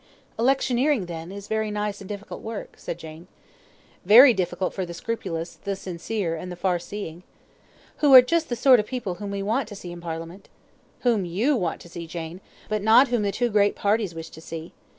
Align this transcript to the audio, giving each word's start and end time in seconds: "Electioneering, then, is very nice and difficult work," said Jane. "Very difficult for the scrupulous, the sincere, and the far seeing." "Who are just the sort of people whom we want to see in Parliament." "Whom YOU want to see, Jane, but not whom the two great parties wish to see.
"Electioneering, 0.39 1.05
then, 1.05 1.31
is 1.31 1.47
very 1.47 1.69
nice 1.69 2.01
and 2.01 2.09
difficult 2.09 2.41
work," 2.41 2.73
said 2.75 2.97
Jane. 2.97 3.27
"Very 4.03 4.33
difficult 4.33 4.73
for 4.73 4.83
the 4.83 4.95
scrupulous, 4.95 5.59
the 5.63 5.75
sincere, 5.75 6.35
and 6.35 6.51
the 6.51 6.55
far 6.55 6.79
seeing." 6.79 7.21
"Who 7.97 8.11
are 8.15 8.23
just 8.23 8.49
the 8.49 8.55
sort 8.55 8.79
of 8.79 8.87
people 8.87 9.13
whom 9.21 9.29
we 9.29 9.43
want 9.43 9.67
to 9.67 9.75
see 9.75 9.91
in 9.91 10.01
Parliament." 10.01 10.49
"Whom 11.01 11.23
YOU 11.23 11.55
want 11.55 11.81
to 11.81 11.89
see, 11.89 12.07
Jane, 12.07 12.41
but 12.67 12.81
not 12.81 13.09
whom 13.09 13.21
the 13.21 13.31
two 13.31 13.49
great 13.51 13.75
parties 13.75 14.15
wish 14.15 14.29
to 14.31 14.41
see. 14.41 14.73